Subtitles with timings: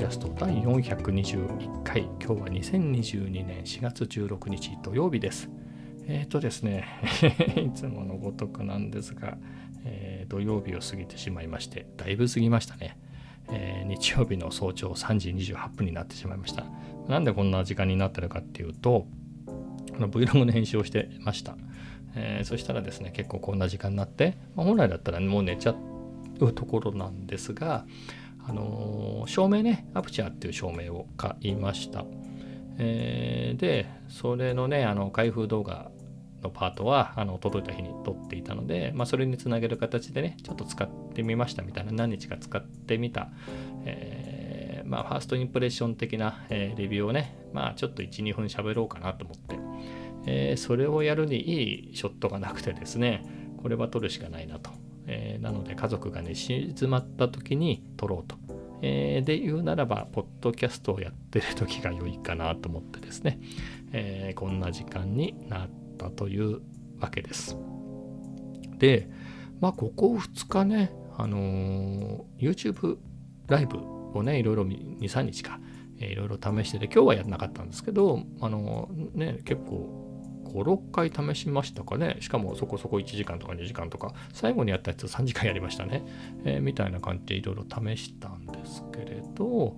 [0.00, 5.50] キャスト第421回今日は2022年4月16日土曜日です。
[6.06, 6.86] えっ、ー、とですね
[7.62, 9.36] いつものごとくなんですが、
[9.84, 12.96] えー、土曜日を過ぎてしまいましてだいぶ過ぎましたね、
[13.52, 16.64] えー、日曜日の早朝3時28分になってしまいました。
[17.06, 19.06] なんでこんな時間になってるかっていうと
[19.94, 21.58] あの Vlog の編集をしてました、
[22.14, 25.74] えそしたらですね結構こんな時間になって、まあ、本来だったらもう寝ちゃ
[26.40, 27.84] うところなんですが
[28.50, 32.04] あの照明ね、アプチャーっていう照明を買いました。
[32.78, 35.92] えー、で、それのね、あの開封動画
[36.42, 43.30] のパートはあの届いた日に撮っていたので、まあ、それにつなげる形でね、ちょっと使ってみましたみたいな、何日か使ってみた、
[43.84, 49.60] えー、まあ、ファーストインプレッション的な、えー、レビューをね、まあ、ちょっと1、2分喋ろうかなと思って、
[50.26, 53.22] えー、それをやるにいいショットがなくてですね、
[53.62, 54.79] これは撮るしかないなと。
[55.40, 58.36] なので家族がね、静まった時に撮ろうと。
[58.82, 63.38] えー、で言うならば、ポッドキャストをやってる時が良いかなと思ってですね、
[63.92, 65.68] えー、こんな時間になっ
[65.98, 66.60] たという
[66.98, 67.56] わけです。
[68.78, 69.08] で、
[69.60, 72.96] まあ、ここ2日ね、あのー、YouTube
[73.48, 73.78] ライブ
[74.14, 75.60] をね、いろいろ2、3日か、
[75.98, 79.99] えー、いろいろ試してて、今日はやらなかったんですけど、あのー、ね、結構
[80.50, 82.16] 5、6回試しましたかね。
[82.20, 86.04] しかもそこそこ1時間とか2時間とか、最後にやったやつ3時間やりましたね。
[86.44, 89.76] えー、みたいな感じでいろいろ試したんですけれど、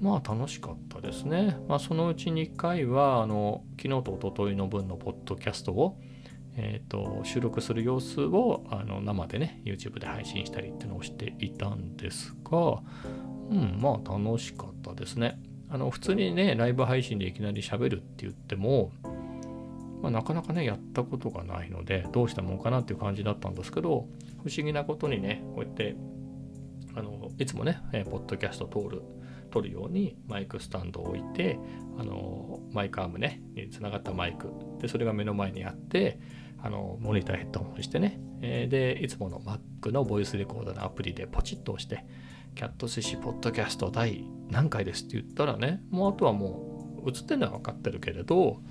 [0.00, 1.58] まあ楽しかったですね。
[1.68, 5.98] まあそのうち2回は、あの、昨日と一昨日の分のポッドキャストを、
[6.58, 12.80] えーと、収録する様子をあの生でね YouTube で配信したりっていうのをしていたんですが
[13.50, 18.92] うんまあ楽しかったですねあの普通にねライブ配信でいきなり喋るって言っても
[20.02, 24.08] まあ、なかなかね、やったことがないので、どうしたもんかなっていう感じだったんですけど、
[24.44, 25.96] 不思議なことにね、こうやって、
[26.94, 29.02] あのいつもね、えー、ポッドキャスト通る、
[29.50, 31.58] 撮るようにマイクスタンドを置いて、
[31.98, 36.18] あのマイクアームね、につながったマイク、で、それが目の前にあって、
[36.62, 42.04] あのモニターヘッドホンしてね、えー、で、いつもの Mac のボイスレコーダーのアプリでポチッと押して、
[42.54, 48.62] キャット寿司ポッドキャスト第何回ですって言ったらね、もうあとはもう映ってるのは分かってるけれど、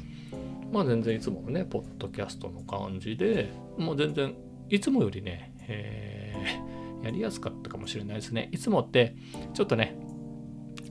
[0.72, 4.36] まあ全然いつものね、ポッドキャストの感じで、もう全然
[4.70, 8.50] いつもよりね、えー、やりやすかったかもしれないですね。
[8.52, 9.16] いつもって
[9.54, 9.98] ちょっとね、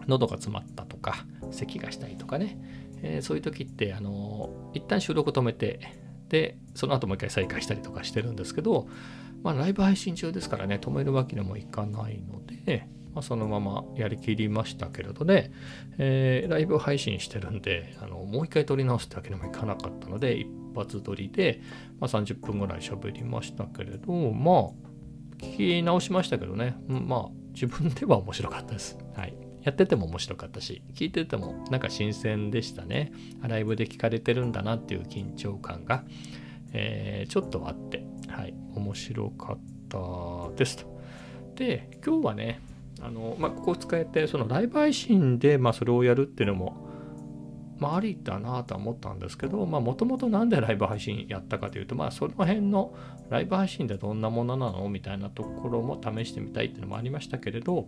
[0.07, 2.59] 喉が詰まったとか、咳がしたりとかね、
[3.03, 5.81] えー、そういう時って、あのー、一旦収録止めて、
[6.29, 8.89] で、その後もう一回再開したりとかしてるんですけど、
[9.43, 15.53] まあライブ配信中ですからね、止めるわけにもいかないので、まあ、そのままやりきりましたけれどね、
[15.99, 21.61] えー、ライブ配信してるんで、あのもう一回撮り直すってわけにもいかなかったので、一発撮りで、
[22.01, 24.71] まあ、30分ぐらい喋りましたけれど、まあ、
[25.39, 28.99] 聞き直しましたけどね、まあ、自分では面白かったです。
[29.15, 29.35] はい。
[29.63, 33.13] やってても面白かったし、聞いててもなんか新鮮でしたね。
[33.41, 36.05] ライブで聞かれてるんだなっていう緊張感が、
[36.73, 39.59] えー、ちょっとあって、はい、面白かっ
[39.89, 41.01] たですと。
[41.55, 42.61] で、今日はね、
[43.05, 46.75] あの、まあ、ここを使えて、そのライブ配信で、まあ、それをやるっていうのも、
[47.79, 52.95] まあ、ありだなとは思ったんですけど、もともとなんでライブ配信やったかというと、まあ、その辺の
[53.29, 57.87] ライブ配信ってどんなものなのみたいなところも試してみたいっていうのもありましたけれど、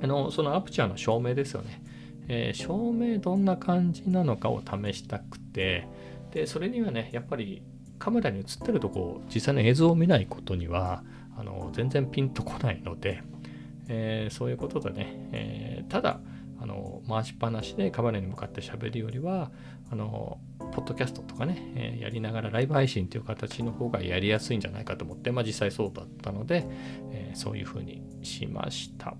[0.00, 1.82] あの、そのアプチャーの照明ですよね。
[2.28, 5.88] えー、照明どんな感じなのかを試したくて、
[6.30, 7.62] で、それにはね、やっぱり
[7.98, 11.02] カメラに映ってるとこ実際の映像を見ないことには、
[11.36, 13.22] あの、全然ピンとこないので、
[13.94, 16.20] えー、そういうことでね、えー、ただ
[16.58, 19.50] あの回しっぱなしでカメラに向かって喋るよりは
[19.90, 20.38] あの
[20.72, 26.66] ポッドキャストとかね、えー、やりながらライブ配信という形の方がやりやすいんじゃないかと思って、まあ、実際そうだったので、
[27.10, 29.14] え、そういうふうにしました。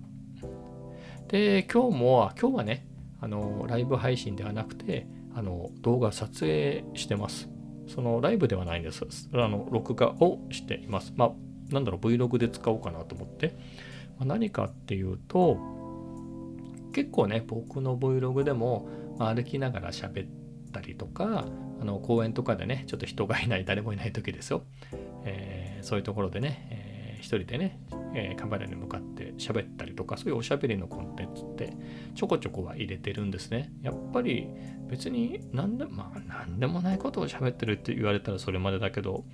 [1.27, 2.87] で今日も今日はね
[3.21, 7.49] あのライブ配信ではなくてあの動画撮影してます。
[7.87, 9.05] そのライブではないんです。
[9.33, 11.13] あの録画をしています。
[11.15, 11.31] まあ
[11.73, 13.55] なんだろう Vlog で使おうかなと思って。
[14.19, 15.57] 何かっていうと
[16.93, 18.87] 結構ね僕の Vlog でも、
[19.17, 20.29] ま歩きながら喋っ
[20.71, 21.45] たりとか
[21.81, 24.63] あの公園とかでねちょっと人がいない誰もいない時ですよ、
[25.25, 27.79] えー、そういうところでね、えー、一人でね、
[28.15, 31.75] えー、カメラに向かって喋ったりとかそういうおしゃべりのコンテンツって
[32.15, 33.71] ちょこちょこは入れてるんですね。
[33.81, 34.47] やっぱり
[34.89, 39.25] 別に何で,、まあ、何でもないことを喋ってるって言われたらそれまでだけど、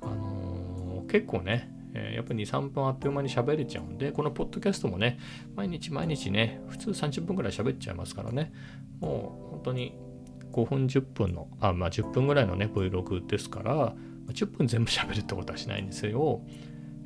[0.00, 5.18] あの結構ねえー、やっぱり2、3分あっという間に喋れちゃうんで、このポッドキャストもね、
[5.54, 8.52] 毎日毎日ね、普通30分ぐらい喋っちゃいますからね、
[9.00, 9.96] もう本当に
[10.52, 13.94] 5分、10分の、あ、まあ10分ぐらいのね、Vlog ですから、
[14.28, 16.42] 10分全部喋るってことはしないんですよ。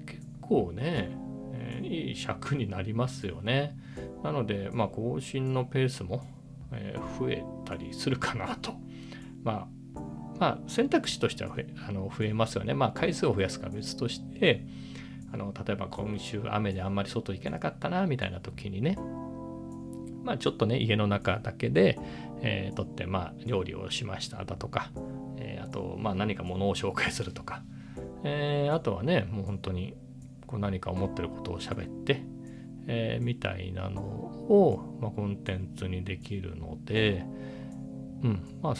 [0.07, 1.11] 結構ね、
[1.53, 3.77] えー、いい尺になりますよね。
[4.23, 6.25] なので、まあ、更新のペースも、
[6.73, 8.73] えー、増えたりするかなと。
[9.43, 9.69] まあ、
[10.39, 12.75] まあ、選択肢としては増えあの増えますよね。
[12.75, 14.65] まあ、回数を増やすか別として、
[15.33, 18.97] あの例えば今週雨であんまり外行けなかったなみたいな時にね、
[20.25, 21.99] まあ、ちょっとね家の中だけで、
[22.41, 24.91] えー、とってまあ料理をしましただとか、
[25.37, 27.63] えー、あとまあ何か物を紹介するとか、
[28.25, 29.95] えー、あとはねもう本当に
[30.47, 32.23] こう何か思ってることを喋って、
[32.87, 37.27] え、みたいなのを、まあ、コンテンツにできるので、
[38.23, 38.75] うん、まあ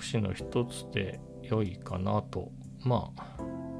[0.00, 2.50] 肢の一つで良いかなと、
[2.84, 3.36] まあ、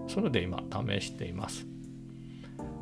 [0.08, 1.66] それで今試しています。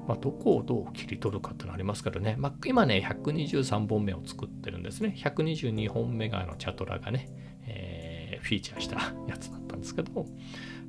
[0.06, 5.14] まあ、どこをどう切り取るかってのありますからね、まあ、今ね、123本目を作ってるんですね。
[5.18, 7.28] 122本目があのチャトラがね、
[7.66, 8.96] えー、フィーチャーした
[9.26, 10.24] やつだったんですけど、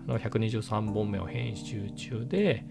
[0.07, 2.65] あの123本目を編集中で、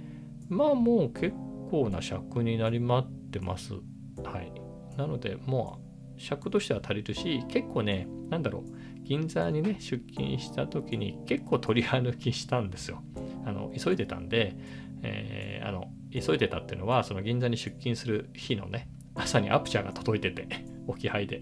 [0.48, 1.34] まあもう結
[1.70, 3.74] 構な尺になりまってます。
[3.74, 4.50] はい。
[4.96, 5.80] なので、も
[6.16, 8.77] う尺としては足りるし、結構ね、なんだろう、
[9.08, 13.02] 銀座にね、出勤した時に結構取り歩きしたんですよ。
[13.46, 14.54] あの急いでたんで、
[15.02, 20.46] えー、あの急いでたっていうのはその銀座に出勤する日のね朝にアプチャーが届いてて
[20.86, 21.40] 置き配で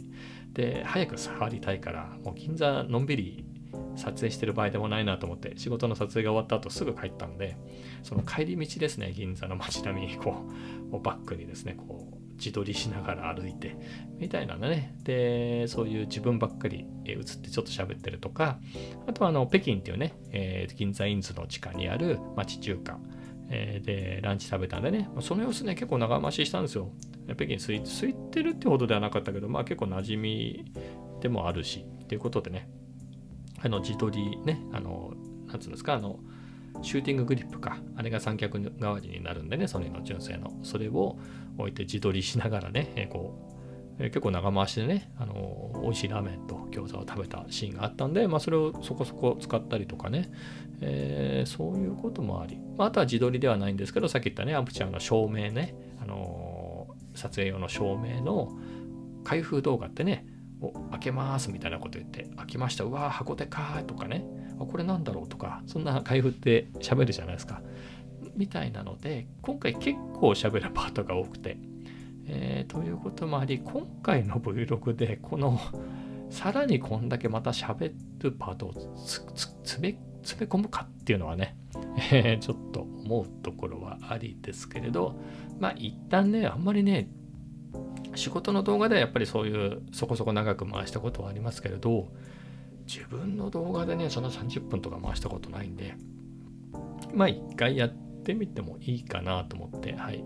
[0.52, 3.44] で早く触りたいからもう銀座のんびり
[3.96, 7.56] 撮影してる場合でもないなと思って仕事の撮影が終わった後すぐ帰ったんで
[8.04, 10.44] その帰り道ですね銀座の街並みにこ
[10.92, 12.05] うバックにですねこう
[12.36, 13.76] 自撮りしながら歩いて
[14.18, 14.94] みたいなね。
[15.02, 18.58] でそういう自分ばっかり映ってちょっと喋ってるとか
[19.06, 22.98] あとはあの北京っていうね、えー、銀座インズの地下にある町中華。
[23.48, 26.90] えー、で、ランチ食べたんでね、その様子ね、結構長回ししたんですよ。
[27.26, 30.64] 北京空い空いてるってほどではなかったけど、まあ結構馴染み
[31.20, 32.68] でもあるし、っていうことでね、
[33.62, 35.14] あの自撮りね、あの、
[35.46, 36.18] なんつうんですか、あの、
[36.82, 40.52] シューティンググリップか、あれが三脚代わりになるんでね、ソニーの純正の。
[40.62, 41.18] それを
[41.58, 43.56] 置いて自撮りしながらね、え、こう、
[43.98, 50.30] え結構長回しでね、あの美味しいラーメンと餃子を食べたシーンがあったんで、まあ、それをそこそこ使ったりとかね、
[50.80, 58.52] えー、そういうこともあり、まあ、あとは自撮りではないんですけど、さっき言ったね、アンプチャーの照明ね、あの撮影用の照明の
[59.24, 60.26] 開封動画ってね、
[60.60, 64.26] お開けますみたいなこと言って、開きました、うわー、箱でかーとかね、
[64.58, 67.62] これなんだろうとか、そんな開封って喋るじゃないですか。
[68.36, 71.58] みたいなので、今回結構喋るパートが多くて、
[72.28, 75.58] えー、ということもあり、今回の Vlog で、この、
[76.30, 78.72] さらにこんだけまた喋るパートを
[79.04, 81.56] 詰め込むかっていうのはね、
[82.12, 85.16] えー、ちょっと思うところはありですけれど、
[85.60, 87.08] まあ一旦ね、あんまりね、
[88.16, 92.08] 仕事の動画ではやっぱりそういうそこそこ長く回したことはありますけれど、
[92.86, 95.94] 自分の動画でね、その30分とか回したことないんで、
[97.14, 100.24] まあ一回やっててみてもいいかなと思って、はい、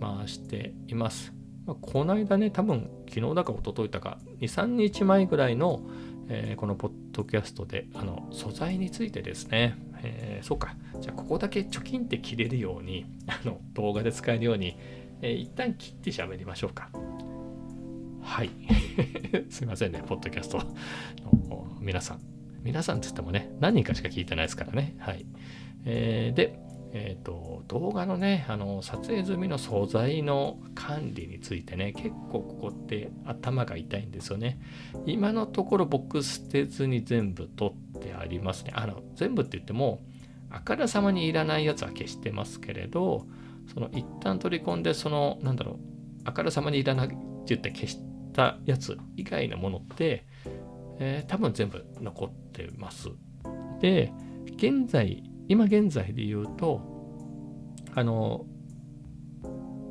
[0.00, 1.32] 回しています。
[1.64, 5.80] まあ、この間ね、多分昨日だか一昨日だか、2、3日前ぐらいの、
[6.28, 14.76] えー、このポッドキャストで、あの、素材についてですね、えー、そうか、じゃあここだけ貯金って切れるように、 あの、動画で使えるように、
[15.22, 16.90] えー、一旦切って喋りましょうか。
[18.22, 18.50] はい。
[19.50, 20.58] すいませんね、ポッドキャスト
[21.48, 22.20] の皆さん。
[22.62, 24.96] 皆さんって言ってもね、何人かしか聞いてないですからね。
[24.98, 25.24] はい。
[25.84, 26.58] えー、で、
[26.92, 34.58] えーと、動画のねあの撮影済みの素材の管理についてね結構ここって頭が痛いんですよね。
[35.04, 38.72] 今のところ僕捨てずに全部取ってありますね。
[38.74, 40.00] あの全部って言っても
[40.50, 43.26] あからさまにいらないやつは消してますけれど
[43.72, 45.76] その一旦取り込んでそのなんだろう
[46.24, 47.16] あからさまにいらないって
[47.46, 47.98] 言って消し
[48.32, 50.24] たやつ以外のものって、
[50.98, 53.10] えー、多分全部残ってます。
[53.80, 54.12] で
[54.56, 56.80] 現在今現在で言うと、
[57.94, 58.46] あの、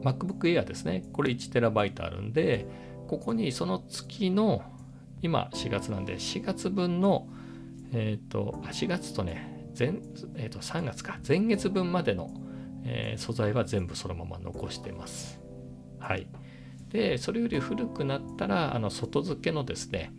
[0.03, 1.03] MacBook Air ですね。
[1.11, 2.67] これ 1TB あるんで、
[3.07, 4.61] ここにその月の、
[5.21, 7.27] 今4月なんで、4月分の、
[7.93, 9.93] えっ、ー、と、4月とね、前、
[10.35, 12.29] え、ー、と、3月か、前月分までの、
[12.83, 15.39] えー、素材は全部そのまま残してます。
[15.99, 16.27] はい。
[16.95, 20.13] で、それより古くなったら、あの、外付けのですね、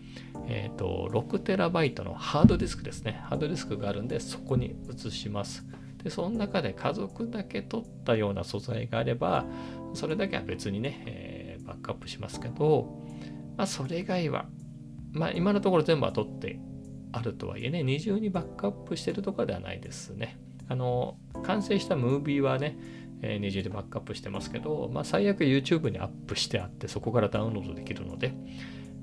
[0.47, 3.23] えっ、ー、と、6TB のハードディスクですね。
[3.25, 5.65] ハードディスクがあるんで、そこに移します。
[6.05, 9.47] で、その中で家族だけ取ったような素材があれば、
[9.95, 13.03] それだけは別にね、えー、バックアップしますけど、
[13.57, 14.45] まあ、それ以外は、
[15.13, 16.61] まあ、今のところ全部は取って
[17.13, 20.39] あるとはいえね、二重にバックアップしてるとかではないですね。
[20.69, 22.77] あの、完成したムービーはね、
[23.23, 28.35] えー、二重でバックアップしてますけど、まあ、最悪 YouTube にアップしてあって、そこからダウンロードできるので、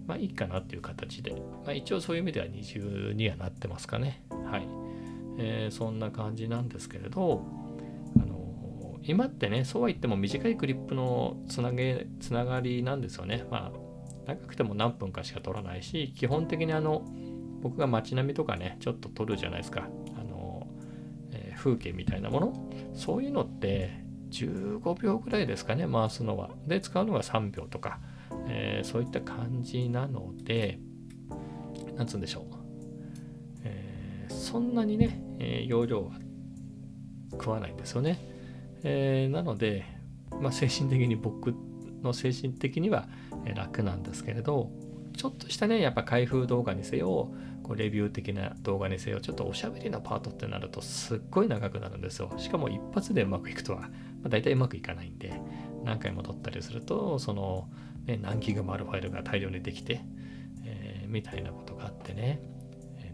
[0.08, 1.32] まあいいかなっていう形で、
[1.66, 4.24] まあ、一応そういう意味では二重にはなってますかね。
[4.30, 4.68] はい。
[5.40, 7.46] えー、そんな感じなんですけれど、
[8.22, 13.46] あの今ってね、そうは言っても短いクリップのつなげ、つながりなんですよね。
[13.50, 13.84] まあ、
[14.28, 17.06] 長くても何分かしか撮らないし、基本的にあの、
[17.62, 19.88] 僕が街並みとかね、ちょっと撮るじゃないですか。
[20.18, 20.68] あの、
[21.32, 22.70] え、風景みたいなもの。
[22.94, 24.03] そういうのって、
[24.34, 26.50] 15秒ぐらいですかね、回すのは。
[26.68, 28.00] で、使うのが3秒とか、
[28.48, 30.80] えー、そういった感じなので、
[31.96, 32.44] なんつうんでしょう。
[33.64, 36.14] えー、そんなにね、えー、容量は
[37.32, 38.20] 食わないんですよね。
[38.84, 39.86] えなので、
[40.42, 41.54] まあ、精神的に僕
[42.02, 43.08] の精神的には
[43.56, 44.72] 楽なんですけれど、
[45.16, 52.32] ちょっとしたね、やっぱ開封動画にせよ、こうレビュー的な動画にせよ、ちょっとおしゃべりのパートってなるとすっごい長くなるんですよ。
[52.38, 53.90] しかも一発でうまくいくとは、
[54.24, 55.40] まあ、大体うまくいかないんで、
[55.84, 57.70] 何回も撮ったりすると、その、
[58.06, 60.02] ね、何ギガもあるファイルが大量にできて、
[60.66, 62.42] えー、みたいなことがあってね。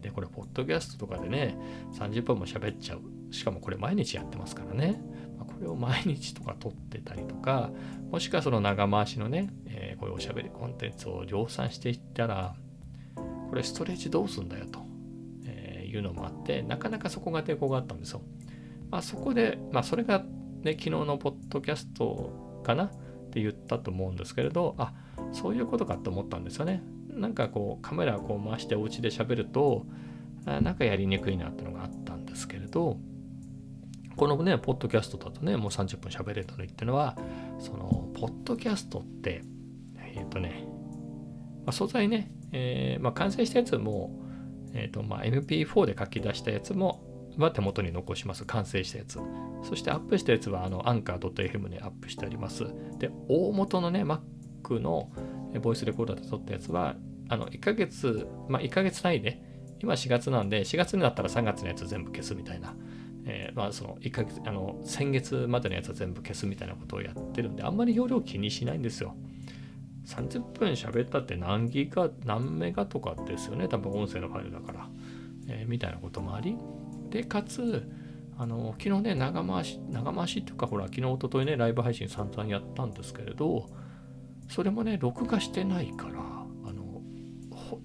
[0.02, 1.58] で、これ、ポッドキャストとかでね、
[1.94, 3.34] 30分も喋っちゃう。
[3.34, 5.02] しかもこれ毎日やってますからね。
[5.38, 7.72] まあ、これを毎日とか撮ってたりとか、
[8.10, 12.56] もしくはその長回しのね、えー、こういうおしゃべりコンテンツを量産していったら、
[13.50, 14.80] これストレージどうすんだよと、
[15.46, 18.22] えいうのもあって、なかなかそこが抵抗があったんですよ。
[18.90, 20.24] まあ、そこで、まあ、それが
[20.64, 22.90] ね、昨日のポッドキャストかなっ
[23.32, 24.94] て言ったと思うんですけれど、あ、
[25.32, 26.84] そういうことかと思ったんですよね。
[27.10, 29.86] なんかこうカメラをこう回してお家で喋ると、
[30.46, 32.98] なんかやりにくいなってのがあったんですけれど、
[34.20, 37.18] このね、ポッドキャストだとね、もう30分喋れたのっていうのは、
[37.58, 39.44] その、ポッドキャストって、
[39.96, 40.66] えっ、ー、とね、
[41.66, 44.20] まあ、素材ね、えー、まあ、完成したやつも、
[44.74, 47.02] え、ー、と、まあ、MP4 で書き出したやつも、
[47.38, 48.46] は手元に残します。
[48.46, 49.20] 完成したやつ。
[49.64, 52.66] そしてアップしたやつは、あの、アンカー .fm にアップしてあります。
[52.98, 55.12] で、大元のね、Mac の
[55.62, 56.96] ボイスレコーダーで撮ったやつは、
[57.30, 59.42] あの、1ヶ月、まあ、1ヶ月単位で、
[59.82, 62.76] 今4月なんで、4月になったら3月のやつ全部消すみたいな、
[63.26, 69.16] えー、まあ、その1ヶ月、あの、先月までのやつは全部消すみたいなことをやってるんで、あんまり容量気にしないんですよ。
[70.08, 73.68] 30分喋ったって何ギガ、何メガとかですよね。
[73.68, 74.90] 多分音声のファイルだから。
[75.48, 76.58] えー、みたいなこともあり。
[77.10, 77.90] で、かつ、
[78.38, 83.70] あの、昨日ね、長回し、長回しっていうか、ほら、昨日、おとといね、ライブ配信散々やったんですけれど、
[84.50, 86.14] それもね、録画してないから、
[86.66, 87.02] あの、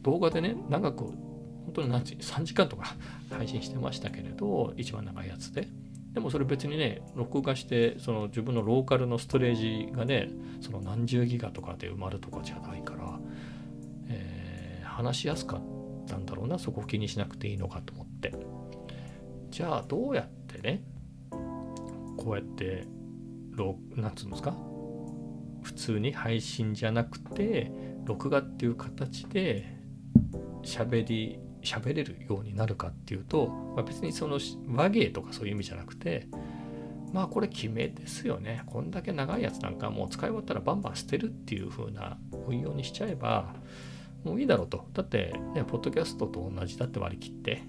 [0.03, 2.97] 動画でね、長く、本当に何時、3時間とか
[3.31, 5.69] 配信してましたけれど、一番長いやつで。
[6.13, 9.55] でもそれ別にね、録画して、その自分のローカルのストレー
[9.87, 13.19] ジがね、その何十ギガとかで埋まるとかじゃないから、
[14.09, 15.61] えー、話しやすかっ
[16.07, 18.33] たんだろうな、そこを気にしなくていいのかと思って。
[19.55, 20.83] じゃあどうやってね、
[21.31, 22.89] こうやって、
[23.95, 24.53] なんつうんですか？
[25.63, 27.71] 普通に配信じゃなくて、
[28.05, 29.79] 録画っていう形で
[30.65, 34.41] 喋り喋れるようになるかっていうと、まあ、別にその
[34.75, 36.27] 和芸とかそういう意味じゃなくて
[37.13, 38.65] まあこれ決めですよね。
[38.67, 42.19] こんだけ長いやつなんかもう使い終わったらバンバン捨てるっていう風な
[42.49, 43.55] 運用にしちゃえば
[44.25, 44.89] もういいだろうと。
[44.95, 47.63] だってねポッドキャストと同じだって割り切って、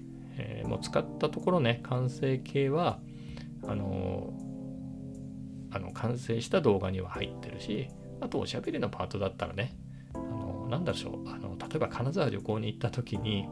[0.66, 2.98] もう使ったところね完成形は
[3.66, 4.32] あの
[5.70, 7.88] あの完成した動画には入ってるし
[8.20, 9.76] あとおしゃべりのパートだったらね
[10.14, 13.46] あのなんだろうあの例えば金沢旅行に行った時に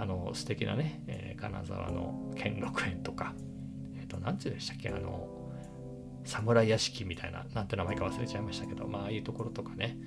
[0.00, 3.34] あの素敵なね、えー、金沢の兼六園とか、
[3.98, 5.28] えっ、ー、と、何て言うんでしたっけ、あの、
[6.24, 9.98] 侍屋敷みたいな、なんて名前か忘れちゃいましたけど、まあ、ああいうところとかね、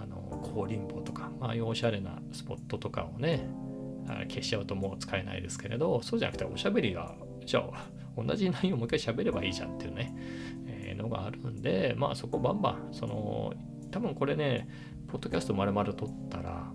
[0.00, 3.46] あの、高林坊とか、ま、ああいうおしゃれなスポットとかをね、
[4.06, 10.14] 消しちゃうともう使えないですけれど、そうじゃなくておしゃべりが、じゃあ、同じ内容をもう一回喋ればいいじゃんっていうね、
[10.66, 13.52] えー、のがあるんで、まあそこバンバン、その、
[13.90, 14.68] 多分これね、
[15.08, 16.70] ポッドキャスト丸々撮ったら、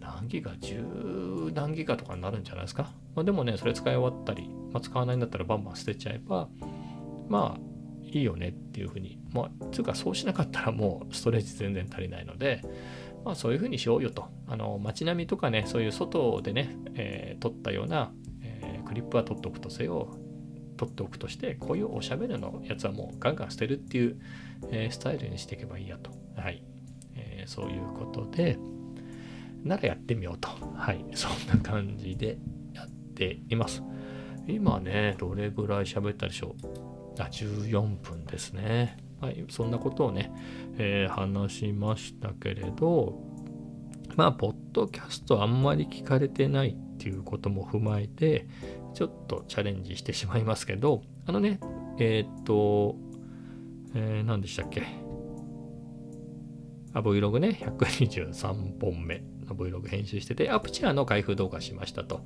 [0.00, 2.90] 何ギガ ?10 何ギガとかになるんじゃないですか？
[3.14, 6.48] まあ、でもね、それ使い終わったり、まあ、使わないんだったらバンバン捨てちゃえば、
[7.28, 7.60] まあ、
[8.02, 12.60] いいよねっていうふうに、まあ、つうかそうしなかったらもうストレージ全然足りないので、
[13.24, 14.28] まあそういうふうにしようよと。
[14.46, 18.12] あの、街並みとかね、そういう外でね、えー、撮ったような、
[18.42, 20.16] えー、クリップは撮っておくとせよ、
[20.76, 24.20] 撮っておくとして、こういうおしゃべりのやつはもうガンガン捨てるっていう、
[24.70, 26.10] えー、スタイルにしていけばいいやと。
[26.36, 26.62] はい。
[27.16, 28.58] えー、そういうことで、
[29.62, 30.48] ならやってみようと。
[30.76, 31.04] はい。
[31.14, 32.38] そんな感じで
[32.74, 33.82] やっています。
[34.46, 37.22] 今ね、どれぐらい喋ったでしょう？
[37.22, 38.98] あ、14分ですね。
[39.24, 39.44] はい。
[39.48, 40.30] そんなことをね、
[40.76, 43.18] えー、話しましたけれど、
[44.16, 48.46] まあ、ポッドキャストあんまり聞かれてないっていうことも踏まえて、
[48.92, 51.58] ちょっとチャレンジしてしまいますけど、あのね、
[51.98, 52.96] えー、っと、
[53.94, 54.82] えー、何でしたっけ？
[56.92, 62.24] あ Vlog ね、123本目の Vlog 編集してて、アプチャーの開封動画しましたと。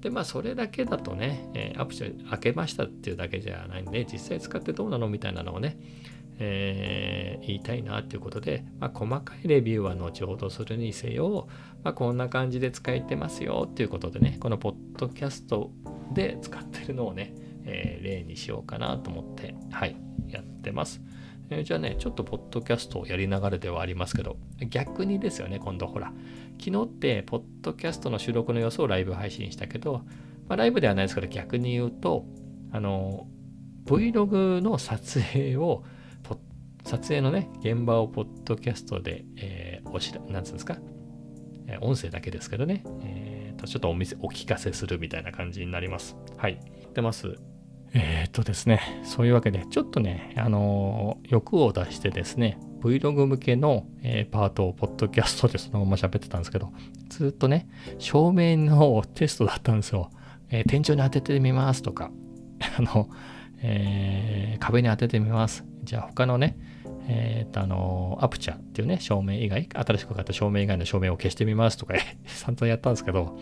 [0.00, 5.78] で、まあ、それだけだとね、えー、アプチャー開けましたっていうだけじゃないんで、実際使ってどうなのみたいなのをね、
[6.38, 11.48] えー、言いたいなということで、まあ、細かいレビューは後ほどするにせよ、
[11.82, 15.72] まあ、こんな感じで使えてますよっていうことでね、このポッドキャスト
[16.12, 19.96] で使ってるのをね、えー、例にしようかなと思って、はい、
[20.28, 21.00] やってます。
[21.50, 24.36] えー、じゃあね、ちょっとポッドキャストをやりながらではありますけど、
[24.68, 26.12] 逆にですよね、今度ほら、
[26.58, 30.02] 昨日って、ポッドキャストの収録の様子をライブ配信したけど、
[30.48, 32.24] まあ、ライブではないですから逆に言うと、
[32.72, 33.26] あの、
[33.84, 35.84] Vlog の撮影を、
[36.88, 40.78] 撮影のね、現場をポッドキャストで、えー、おしら、なんつうんですか、
[41.66, 46.16] えー、音声だけですけどね、えー、とちょっとお見せ、お聞かせするみたいな感じになります。
[46.38, 46.58] はい。
[46.94, 47.34] 出ます？
[47.92, 56.72] えー、っとですね、そういうわけで、ちょっとね、あのー、欲を出してですね、Vlog 向けの、えー、パートをポッドキャストでそのまま喋ってたんですけど、
[57.10, 57.68] ずっとね、
[57.98, 60.10] 照明のテストだったんですよ。
[60.48, 62.10] え天井に当ててみますとか、
[62.78, 63.10] あの、
[63.60, 65.66] え壁に当ててみます。
[65.84, 66.56] じゃあ他のね、
[67.08, 71.94] えっ、と、あの、アプチャっていうね、照明以外、新しく買った照明以外の照明を消してみますとか、
[72.26, 73.38] 散々やったんですけど、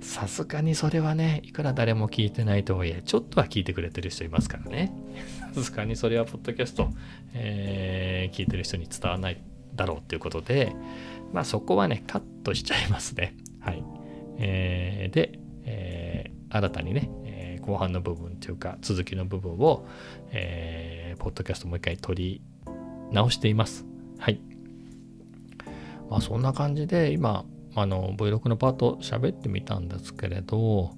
[0.00, 4.92] さすがにそれはね、いくら誰も聞いてないとはいえ、ちょっとは聞いてくれてる人いますからね。
[5.54, 6.90] さすがにそれは、ポッドキャスト、
[7.34, 9.40] えー、聞いてる人に伝わらない
[9.74, 10.72] だろうっていうことで、
[11.32, 13.34] まあそこはね、カットしちゃいますね。
[13.60, 13.82] はい。
[14.38, 19.86] えー、で、えー、新たにね、えー、後半の部分というか、続きの部分を、
[20.30, 22.42] えー、ポッドキャストもう一回取り
[23.12, 23.86] 直しています。
[24.18, 24.40] はい。
[26.10, 30.92] まあそんな感じで今、あの Vlog のパート喋ってみたんですけれど、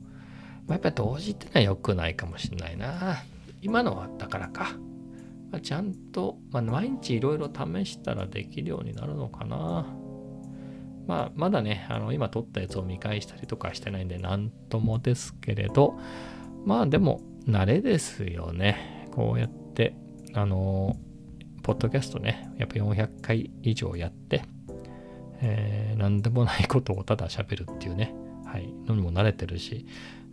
[0.66, 3.22] まあ、やっぱり同時ってのは良くないかもしれないな。
[3.62, 4.76] 今のはだからか。
[5.50, 9.86] まあ、ちゃんと、まあ、毎日いろいろ試したらできるようになるのかな。
[11.06, 15.98] まあ、まだね、あの今撮ったやつを見返したりとかしてないんで、なんともですけれど、
[16.64, 19.08] まあでも、慣れですよね。
[19.10, 19.94] こうやって、
[20.34, 20.96] あの
[21.62, 24.44] ポッドキャストね、やっぱ400回以上やって、
[25.42, 29.86] えー、何でもないことをただ喋るっていうね、はい、のにも慣れてるし、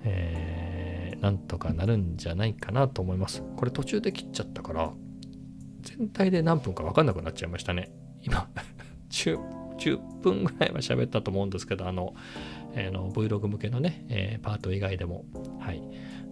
[0.04, 3.44] えー、なんとかなるんじゃないかなと思います。
[3.56, 4.92] これ途中で切っちゃったから、
[5.82, 7.92] 全体で何分か分かんなくなっちゃいましたね。
[8.22, 8.50] 今
[9.10, 9.40] 10、
[9.78, 12.16] 10分ぐらいは喋ったと思うんですけど、あの、
[12.74, 15.26] えー、の Vlog 向けのね、えー、パート以外でも、
[15.60, 15.82] はい、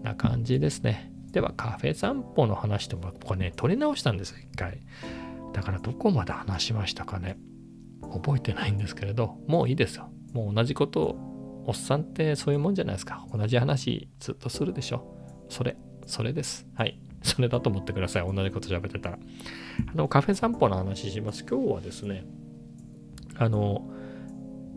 [0.04, 1.15] な感じですね。
[1.36, 4.80] ではカフェ散歩の話ともこれね撮り直したんですよ一回。
[5.52, 7.38] だからどこまで話しましたかね。
[8.02, 10.10] 覚えてないんですけれどもういいですよ。
[10.32, 13.28] もう同じことをおっさんってそういうもんじゃないですか。
[13.34, 15.14] 同じ話ずっとするでしょ。
[15.50, 16.66] それそれです。
[16.74, 16.98] はい。
[17.22, 18.34] それだと思ってください。
[18.34, 19.20] 同じこと喋ってたら。
[19.88, 21.44] あのカフェ散歩の話します。
[21.44, 22.24] 今日はですね
[23.36, 23.90] あの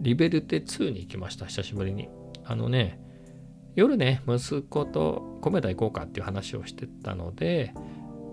[0.00, 1.46] リベルテ2に行きました。
[1.46, 2.08] 久しぶりに。
[2.44, 2.98] あのね
[3.78, 7.72] 夜ね、息子と米田行こうかっていう話をしてたので、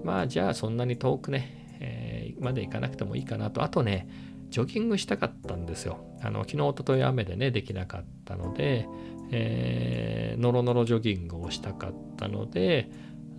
[0.04, 3.62] まあじゃあそんなに遠くね、えー、まで行かなくてもいいかなと。
[3.62, 4.10] あとね、
[4.50, 6.00] ジョギングしたかったんですよ。
[6.24, 8.88] あの昨日、おととい雨でね、できなかったので、
[9.30, 12.90] えー、のろのろジョギングをしたかったので、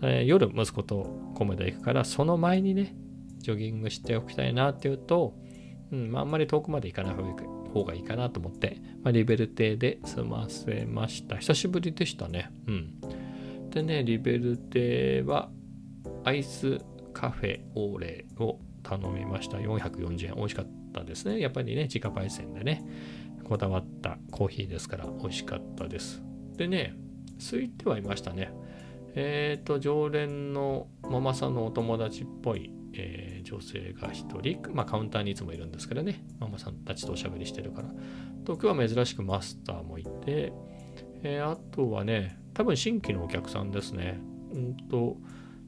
[0.00, 2.94] えー、夜息子と米田行くから、その前にね、
[3.38, 5.34] ジョギングしておきたいなっていうと、
[5.90, 11.36] うんまあ、あんまり遠くまで行かない方が方がいいかなと思って、まあ、リベルテで済ませました。
[11.36, 12.50] 久しぶりでしたね。
[12.66, 13.00] うん。
[13.70, 15.50] でね、リベルテは
[16.24, 16.78] アイス
[17.12, 19.58] カフェオーレを頼みました。
[19.58, 20.34] 440円。
[20.36, 21.40] 美味しかったですね。
[21.40, 22.84] やっぱりね、自家焙煎でね、
[23.44, 26.22] こだわったコーヒーですから美味しかったです。
[26.56, 26.94] でね、
[27.38, 28.50] 空いてはいましたね。
[29.14, 37.88] えっ、ー、と、常連のママさんのお友達っぽいえー、女性が1人、まあ、カウンターにいつもいるんですけどね、ママさんたちとおしゃべりしてるから。
[38.42, 40.52] 東京は珍しくマスターもいて、
[41.22, 44.20] えー、あとはね、多分新規のお客さんですね。
[44.52, 45.16] うんと、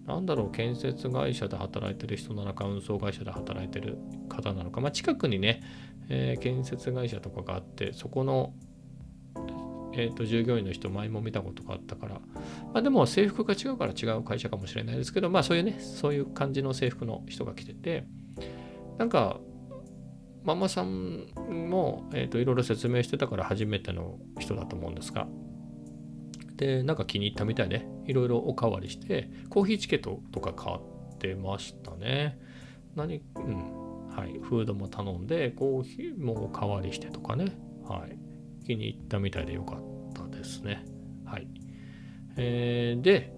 [0.07, 5.61] なんだろう、建設会社で働いてる人なのか、運送会社で働いてる方なのか、まあ、近くにね、
[6.09, 8.55] えー、建設会社とかがあって、そこの
[9.99, 12.15] えーと、従業員の人前も見たことがあったから、
[12.73, 18.07] まあ、でも制服が違うから違う会社かもしれないですけどまあそういうねそういう感じの制服の人が来てて。
[18.99, 19.41] なんか
[20.43, 21.27] ママさん
[21.69, 25.29] も、えーと、いろいろ説明してたから初めての人だと思うんですが。
[26.57, 32.39] でなんか気に入ったみたいでいろいろおかわりしてコーヒーチケットとか買ってましたね。
[32.97, 34.09] 何うん。
[34.09, 34.41] はい。
[34.43, 37.57] フードも頼んでコーヒーもおかわりしてとかね。
[37.85, 38.19] はい。
[38.67, 39.88] 気に入ったみたいでよかっ
[40.39, 40.85] ですね。
[41.25, 41.49] はい。
[42.37, 43.35] えー、で、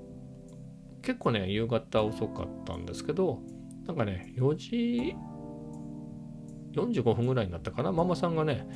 [1.02, 3.40] 結構ね、夕方遅かったんですけど、
[3.86, 5.16] なんかね、4時
[6.74, 8.66] 45分ぐらいになったかな、ママさんがね、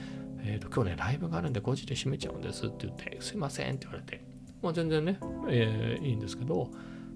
[0.42, 4.24] えーと、今日ね、ライブがあるんで5時で閉めちゃうんですって言って、すいませんって言われて、
[4.62, 6.70] まあ、全然ね、えー、いいんですけど、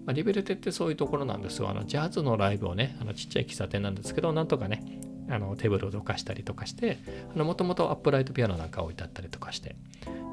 [0.04, 1.68] まあ、リベルテってそういうところなんですよ。
[1.68, 6.98] あのジャズのライブをね、あのちっちゃい喫茶店なんですけど、なんとかね、あのテーブルをどかしたりとかして、
[7.34, 9.76] もともとアップライトピアノなんか置いてあったりとかして、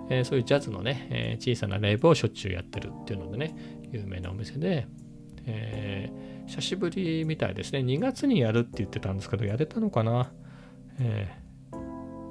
[0.09, 3.55] えー、そういうジャズのね、えー、小さなライブをしょっちゅうやってるっていうのでね、
[3.91, 4.87] 有名なお店で、
[5.45, 7.79] えー、久しぶりみたいですね。
[7.79, 10.31] 2月にやるって言ってたんですけど、やれたのかな、
[10.99, 11.33] え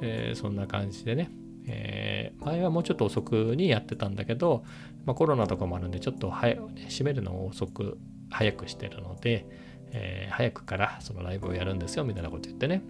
[0.03, 1.31] えー、そんな感じでね、
[1.67, 4.65] えー、前はもうちょっと遅くにやってたんだけど、
[5.07, 7.99] まあ、コロナとかもあるんで、ちょっと早、ね、閉めるのを遅く、
[8.31, 9.47] 早くしてるので、
[9.93, 12.83] えー、早くからそのライブをやるんですよみたいなこと言ってね、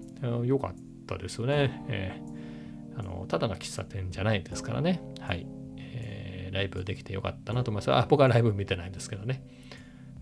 [0.44, 0.74] よかっ
[1.06, 1.84] たですよね。
[1.88, 2.33] えー、
[2.96, 5.02] あのただの喫茶店じゃないですからね。
[5.20, 5.46] はい。
[5.76, 7.92] えー、ライブできてよかったなと思います。
[7.92, 9.42] あ、僕はライブ見てないんですけどね。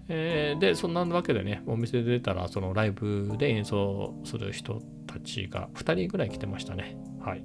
[0.09, 6.97] えー、で、そんなわけでね、お店出たら、そのライブで演奏する人たちが2人ぐらい来てましたね。
[7.21, 7.43] はい。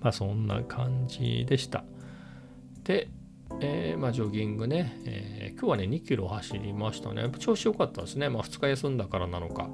[0.00, 1.84] まあ、そんな感じでした。
[2.84, 3.08] で、
[3.60, 7.30] えー、まあ、ジョギングね、えー、今日はね、2キロ走りましたね。
[7.38, 8.28] 調子良かったですね。
[8.28, 9.68] まあ、2日休んだからなのか。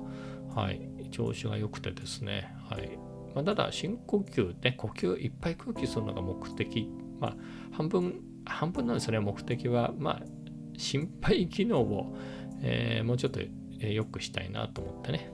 [0.54, 0.80] はい。
[1.10, 2.54] 調子が良くてですね。
[2.68, 2.98] はい。
[3.38, 6.90] まあ、ただ、深呼吸ね、呼吸いっぱい空気するのが目的。
[7.20, 7.36] まあ、
[7.70, 9.94] 半分、半分なんですね、目的は。
[9.96, 10.22] まあ、
[10.76, 12.16] 心肺機能を、
[12.62, 13.38] えー、もうちょっと
[13.78, 15.30] 良くしたいなと思ってね。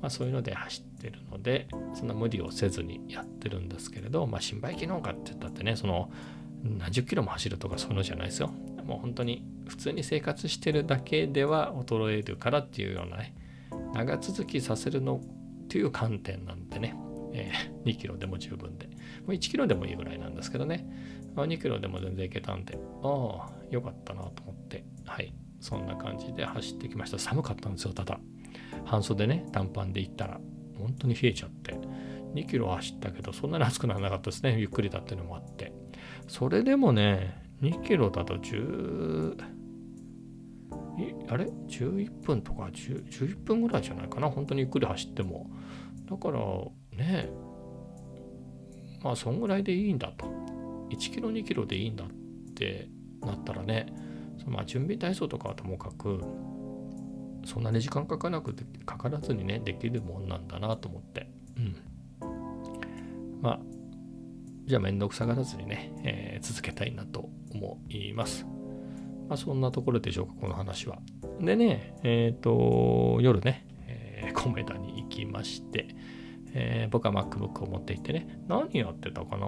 [0.00, 6.12] まあ、そういうので走ってるので、そんな無理をせずにやってるんですけれど、まあ、心肺機能かって言ったってね、その、
[6.62, 8.52] 何十キロも走るとかそういうのじゃないですよ。
[8.84, 13.34] もう本当に普通に生活してるだけでは衰えるからっていうようなね、
[13.92, 15.20] 長続きさせるの
[15.64, 16.94] っていう観点なんでね、
[17.34, 18.92] えー、2キロでも十分で、も
[19.28, 20.86] う1キロでもいいぐらいなんですけどね、
[21.34, 27.18] まあ、2キロでも全然いけたんで、ああ、よかったなと思って、はい、そんな感じで走ってきました。
[27.18, 28.20] 寒かったんですよ、ただ。
[28.84, 30.40] 半袖ね、短パンで行ったら、
[30.78, 31.74] 本当に冷えちゃって、
[32.34, 35.72] 2キロ走ったけど、そんなに暑くならなかったですね、ゆっくりだっていうのもあって。
[36.28, 39.36] それでもね、2キロだと10、
[41.28, 44.30] あれ ?11 分とか10 11分ぐらいじゃないかな。
[44.30, 45.50] 本当にゆっくり走っても。
[46.08, 46.38] だから
[46.96, 47.30] ね、
[49.02, 50.26] まあそんぐらいでいいんだと。
[50.90, 52.08] 1キロ2キロでいいんだっ
[52.54, 52.88] て
[53.20, 53.86] なったらね、
[54.38, 56.20] そのまあ準備体操とかはともかく、
[57.44, 61.28] そんなに時間かかなくて、かからずにね、できるもんなんだなと思って。
[61.56, 61.76] うん。
[63.40, 63.60] まあ、
[64.66, 68.46] じゃあめんどくさがらずにね、えー、続けたいなと思います。
[69.28, 70.98] まあ、そんなところでしょうか、この話は。
[71.40, 75.88] でね、えっ、ー、と、夜ね、えー、コメダに行きまして、
[76.54, 79.46] えー、僕は MacBook を持って行ってね、何やってたかな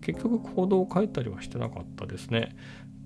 [0.00, 2.56] 結局コードを書いたりはしてなかったですね。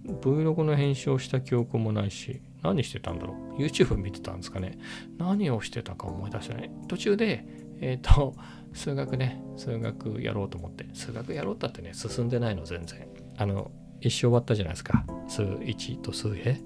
[0.07, 4.79] Vlog の編集をした記憶もないし、何してたんだろう ?YouTube 見てたんですかね
[5.19, 6.71] 何をしてたか思い出したね。
[6.89, 7.47] 途中で、
[7.81, 8.35] えっ、ー、と、
[8.73, 13.09] 数学ね、数学やろうと思って、数学やろうったってね、進んでないの全然。
[13.37, 15.05] あの、一生終わったじゃないですか。
[15.29, 16.57] 数1と数平。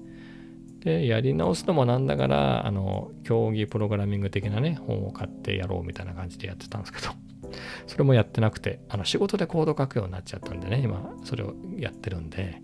[0.85, 7.09] で、やり直すのもなんだから、あの、競技プログラミング的なね、本を買ってやろうみたいな感じでやってたんですけど、
[7.87, 12.61] それもやってなくて、あの、仕事でコード書くようになっちゃったんでね、今、それをやってるんで、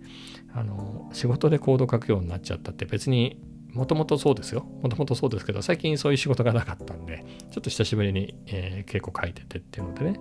[0.54, 3.42] あの、仕事でコード書くようになっちゃったって別に
[3.74, 4.66] もともとそうですよ。
[4.84, 10.20] もともとそうですけど、最近そういう仕事がなかったんで、ちょっと久しぶりに、えー、結構書いててっていうのでね、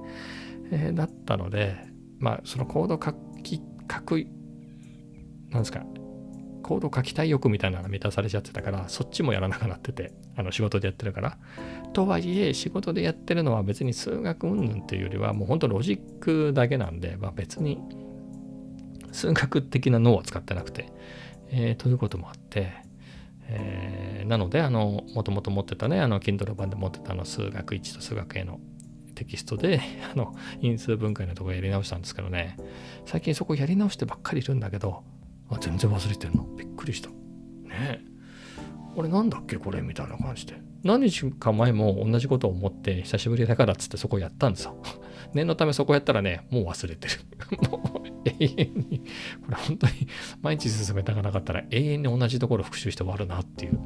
[0.71, 1.77] えー、だったので、
[2.19, 3.61] まあ、そのコード書き、
[3.93, 4.27] 書く、
[5.51, 5.85] なんですか、
[6.71, 11.37] コード書きたい欲みたいなの満たされちゃってたから、そっちもやらなくなってて、あの仕事でやってるから。
[11.93, 17.81] とはいえ、仕事でやってるのは別に数学云々っていうよりは、もう本当ロジックだけなんで、まあ、別に
[19.11, 20.93] 数学的な脳を使ってなくて、
[21.51, 22.73] えー、ということもあって、
[23.49, 28.61] えー、なので、あの、もともと持ってたね、あの、Kindle 版で持ってたあの、数学1と数学 A の
[29.17, 29.81] テキストで、
[30.15, 32.57] あの、因数分解のとこやり直したんですけどね、
[33.07, 35.03] 最近そこやり直してばっかりいるんだけど、
[35.51, 36.47] あ全然忘れてんの？
[36.57, 37.09] びっくりした。
[37.11, 37.15] ね
[37.71, 38.01] え。
[38.97, 39.57] 俺なんだっけ？
[39.57, 40.61] これみたいな感じで。
[40.83, 44.81] 何日か前も同じことを思って久しぶりだからっつってそこやったんですよ。
[45.35, 47.69] 念のためそこやったらね、もう忘れてる。
[47.71, 49.01] も う永遠に、
[49.45, 49.93] これ本当に
[50.41, 53.79] 毎日進めたがなかったら永遠に同じところ復習して終わるなっていう。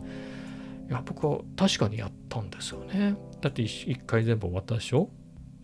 [0.88, 3.16] いや、僕は確かにやったんですよね。
[3.40, 5.10] だって一回全部終わったでしょ？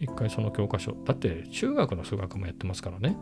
[0.01, 0.93] 一回その教科書。
[1.05, 3.17] だって中学の数学もやってますからね。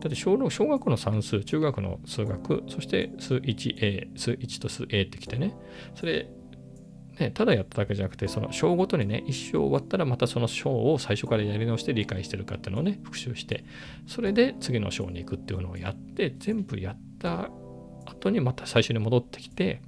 [0.00, 5.54] だって小小学の算数、中学の数学、そして数 1A、数1と数 A ってきてね。
[5.94, 6.28] それ
[7.18, 13.64] ね、ただやっただけじゃなくて、その章ごとにね、一章終わったらまたその章を最初からやり直して理解してるかっていうのをね、復習して、
[14.06, 17.50] それで次の章に行くっていうのをやって、全部やった
[18.06, 19.82] 後にまた最初に戻ってきて、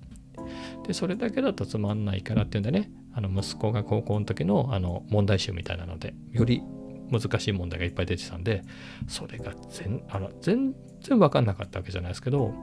[0.87, 6.63] で、それだけだとつまんないからっていうんでね、あの息子が高校の時のあの問題集みたいなので、より
[7.11, 8.63] 難しい問題がいっぱい出てたんで、
[9.09, 12.55] それが全あの全然分かんなかったわけじゃないですけど、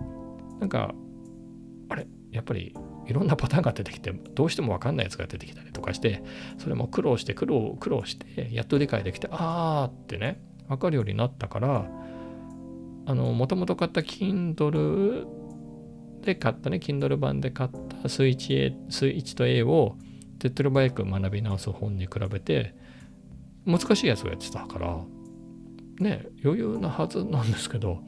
[0.59, 0.93] なんか、
[1.89, 2.73] あれ、やっぱり
[3.05, 6.23] いろんなパターンが出てきて、どうしても分かんないやつが出てきたりとかして、
[6.57, 11.89] それも苦労して苦労苦労して、やっと理解できて、あーってね、分かるようになったから、
[13.05, 15.25] あの、もともと買った Kindle
[16.21, 17.69] で買ったね、Kindle 版で買っ
[18.01, 19.95] たスイッチ A、スイッチと A を
[20.39, 22.75] 手っ取り早く学び直す本に比べて、
[23.67, 24.97] 難しいやつをやってたから、
[25.99, 27.99] ね、余裕なはずなんですけど、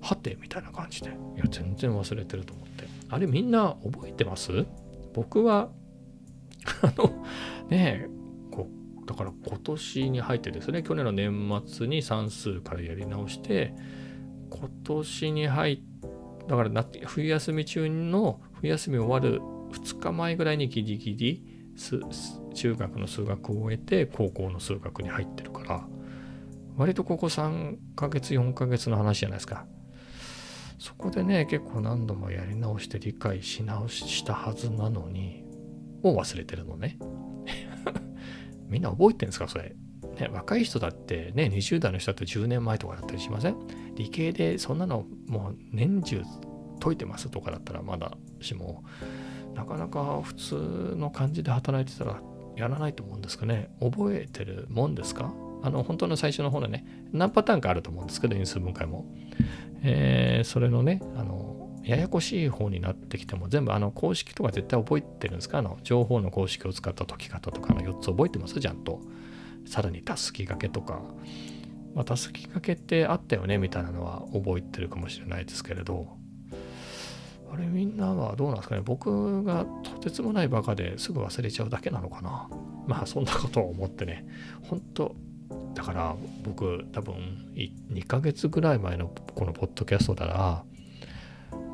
[0.00, 2.84] はてみたいな感じで、いや、全然忘れてると思って。
[3.08, 4.66] あれみんな覚えてます？
[5.14, 5.70] 僕は、
[6.82, 7.24] あの、
[7.68, 8.06] ね
[8.50, 8.68] こ
[9.02, 13.74] う、だから今年に入ってですね、去年の年末に算数からやり直して、
[14.50, 15.84] 今年に入って、
[16.46, 19.40] だから冬休み中の冬休み終わる
[19.72, 21.53] 2日前ぐらいにギリギリ
[22.54, 25.86] 中学の数学を終えて高校の数学に入ってるから
[26.76, 29.66] 割とここ3ヶ月4ヶ月の話じゃないですか。
[30.78, 35.44] そこでね結構何度もやり直して理解し直したはずなのに
[36.02, 36.98] もう忘れてるのね。
[38.68, 39.76] みんな覚えてるんですかそれ。
[40.18, 43.56] ね、若い人だってね、20代の人だって10年前とかだったりしません？
[43.96, 46.22] 理系でそんなのもう年中
[46.80, 48.84] 解いてますとかだったらまだしも、
[49.54, 52.20] なかなか普通の感じで働いてたら
[52.56, 53.70] やらないと思うんですかね。
[53.80, 55.32] 覚えてるもんですか？
[55.62, 59.06] あの、本当の最初の方でね、何パターンかあると思うんですけど、因数分解も。
[59.82, 65.58] えー、それのね、あの、ややこしい方になってきても全部あの公式とか絶対覚えてるんですか？
[65.58, 68.58] あの情報の公式を使った解き方とかの4つ覚えてます？
[68.58, 69.00] ちゃんと。
[69.66, 71.00] さらにたすき掛けとか、
[71.94, 73.58] まあ、たすき掛けってあったよね？
[73.58, 76.16] みたいなのは覚えてるかもしれないですけれど、
[77.54, 78.82] あれみんなはどうなんですかね。
[78.84, 82.48] 僕がとてつもないバカですぐ忘れちゃうだけなのかな。
[82.88, 84.26] まあそんなことを思ってね。
[84.62, 85.14] 本当
[85.74, 87.14] だから僕多分
[87.54, 90.64] 2ヶ月ぐらい前のこのポッドキャストだら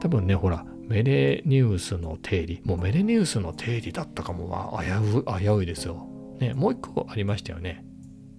[0.01, 2.61] 多分ねほらメレニウスの定理。
[2.67, 6.07] もうメレニウスの定理だったかもは危う危ういですよ。
[6.41, 7.87] ねもう一個ありましたよね。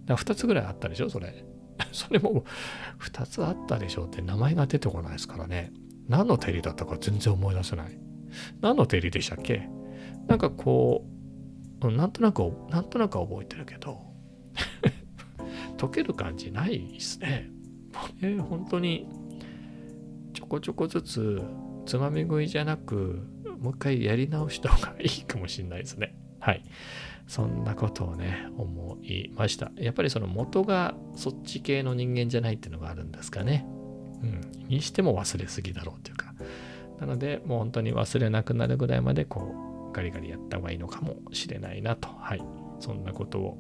[0.06, 1.44] だ2つぐらいあったでしょそれ。
[1.92, 2.46] それも
[3.00, 5.74] 2つあったでしょって名前が出てこないですからね。
[6.08, 7.98] 何の定理だったか全然思い出せない。
[8.62, 9.70] 何の定理でしたっけ？
[10.28, 11.06] なんかこ
[11.82, 14.00] う、なんとなく、なんとなく覚えてるけど、
[15.78, 17.50] 解ける感じないですね。
[17.94, 19.08] これ本当に
[20.34, 21.42] ちょこちょこずつ
[21.86, 23.28] つまみ食いじゃなく、
[23.60, 26.16] もう一回やり直した方がいいかもしれないですね。
[26.40, 26.64] はい。
[27.28, 29.72] そんなことをね、思いました。
[29.78, 33.66] やっぱりその元がそっち系の人間じゃないっていうのがあるんですかね。
[34.24, 36.34] うん、にしても忘れすぎだろうというか。
[37.00, 42.08] なのでもう本当に忘れなくなるぐらいまでこうガリガリやった方がいいのかもしれないなと。
[42.08, 42.44] はい。
[42.80, 43.58] そんなことを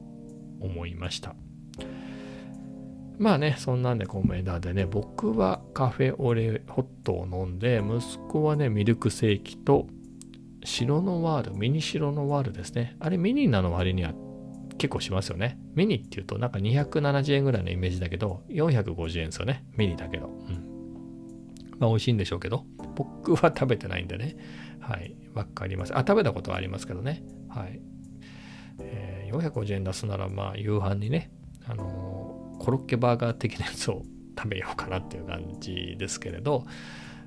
[0.59, 1.35] 思いました。
[3.17, 9.87] まあねそんなんでコメダでね僕はカフェオレホットを飲んで息子はねミルクセーキと
[10.63, 12.95] 白のワールミニ白のワールですね。
[12.99, 14.13] あれミニなの割には
[14.81, 15.59] 結構しますよね。
[15.75, 19.63] ミニっていうとなんか270円ぐらいのイメージだけど、450円ですよね。
[19.77, 20.25] ミニだけど。
[20.25, 21.75] うん。
[21.77, 22.65] まあ美味しいんでしょうけど、
[22.95, 24.37] 僕は食べてないんでね。
[24.79, 25.15] はい。
[25.35, 25.95] わかります。
[25.95, 27.21] あ、食べたことはありますけどね。
[27.47, 27.79] はい。
[28.79, 31.29] えー、450円出すならまあ夕飯にね、
[31.67, 34.01] あのー、コロッケバーガー的なやつを
[34.35, 36.65] 食べようかなっていう感じですけれど、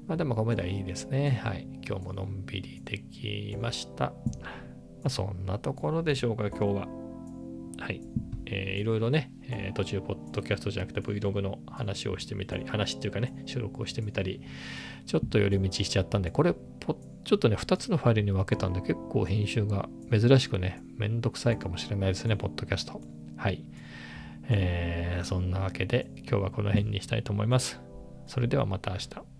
[0.08, 1.40] まあでも米田いいですね。
[1.44, 1.68] はい。
[1.86, 4.06] 今日ものんびりできました。
[4.06, 4.12] ま
[5.04, 7.03] あ、そんなところでしょうか、今日は。
[7.78, 8.00] はい。
[8.46, 14.42] えー、いろいろね、えー、途中、ポッドキャストじゃなくて Vlog の話をしてみたり、話っていうかね、収録をしてみたり、
[15.06, 23.00] ちょっと寄り道しちゃったんで、これ、ちょっとね、2つのファイルに分けたんで、結構編集が珍しくね、めんどくさいかもしれないですね、ポッドキャスト。
[23.36, 23.64] はい。
[24.48, 27.80] えー、そんなわけで、今日はこの辺にしたいと思います。
[28.26, 29.33] それではまた明日。